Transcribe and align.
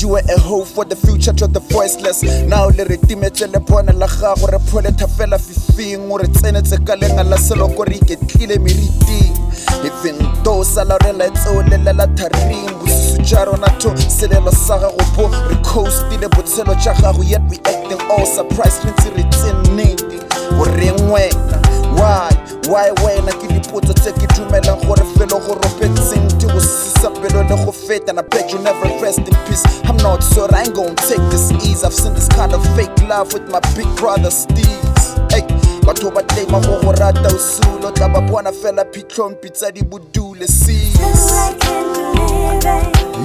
you 0.00 0.08
were 0.08 0.22
a 0.28 0.40
hope 0.40 0.68
for 0.68 0.84
the 0.84 0.96
future 0.96 1.32
to 1.32 1.46
the 1.46 1.60
voiceless. 1.60 2.22
Now 2.46 2.68
le 2.68 2.84
re 2.84 2.96
timetse 2.96 3.46
le 3.52 3.60
pone 3.60 3.92
la 3.92 4.06
gago 4.06 4.46
re 4.46 4.58
pholetha 4.58 5.06
fela 5.06 5.38
fifing 5.38 6.10
o 6.10 6.16
re 6.16 6.26
tsenetse 6.28 6.78
ka 6.86 6.94
lenga 6.94 7.22
la 7.24 7.36
seloko 7.36 7.84
re 7.84 7.98
iketlile 7.98 8.58
meriting. 8.58 9.36
Even 9.84 10.16
though 10.42 10.64
salarela 10.64 11.28
tseo 11.30 11.62
lelela 11.68 12.06
tharing 12.16 12.72
bosisu 12.80 13.22
ja 13.24 13.44
rona 13.44 13.66
to 13.78 13.90
selelo 14.08 14.50
sa 14.50 14.78
gago 14.78 15.04
po 15.14 15.28
re 15.28 15.56
coastile 15.62 16.28
botshelo 16.28 16.74
ja 16.82 16.94
gago 16.94 17.22
yet 17.22 17.42
we 17.50 17.56
acting 17.66 18.00
all 18.10 18.24
surprise 18.24 18.80
re 18.84 18.92
ntse 18.92 19.10
re 19.16 19.24
tsenete 19.30 20.18
o 20.60 20.64
reng 20.64 21.10
wena? 21.12 21.60
Why? 21.96 22.30
Why 22.68 22.90
wena? 23.04 23.32
Ke 23.32 23.48
dipotso 23.48 23.92
tse 23.92 24.12
ke 24.12 24.26
dumelang 24.34 24.80
gore 24.86 25.04
felo 25.16 25.38
go 25.44 25.54
ropetseng 25.54 26.28
di 26.38 26.46
go 26.46 26.60
sisa 26.60 27.10
le 27.48 27.56
go 27.64 27.72
and 28.08 28.18
I 28.18 28.22
bet 28.22 28.52
you 28.52 28.58
never 28.60 28.88
rest 29.00 29.18
in 29.18 29.34
peace. 29.46 29.64
I'm 29.84 29.96
not 29.98 30.22
sure, 30.22 30.48
I 30.54 30.62
ain't 30.62 30.74
gonna 30.74 30.94
take 30.94 31.22
this 31.30 31.50
ease. 31.66 31.84
I've 31.84 31.94
seen 31.94 32.14
this 32.14 32.28
kind 32.28 32.52
of 32.52 32.62
fake 32.76 32.96
love 33.08 33.32
with 33.32 33.48
my 33.50 33.60
big 33.74 33.88
brother 33.96 34.30
Steve's 34.30 35.16
hey 35.30 35.42
batho 35.86 36.10
ba 36.10 36.22
tlema 36.22 36.60
go 36.66 36.80
go 36.82 36.92
rata 36.92 37.28
o 37.28 37.38
sulo 37.38 37.90
tla 37.92 38.08
ba 38.08 38.20
bona 38.20 38.52
fela 38.52 38.84
phitlhompi 38.92 39.50
tsa 39.50 39.70
di 39.70 39.82
bodule 39.82 40.46
sis 40.46 41.32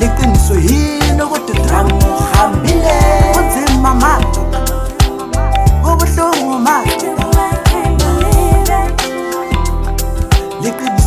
liqiniso 0.00 0.54
yini 0.54 1.22
ukuthi 1.22 1.52
udramu 1.52 1.94
uhambile 2.18 2.96
kunzima 3.32 3.94
madoda 3.94 4.60
kubuhlungu 5.82 6.58
madoda 6.58 7.46
liqiniso 10.62 10.88
yini 10.88 10.99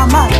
my 0.00 0.12
mind. 0.12 0.39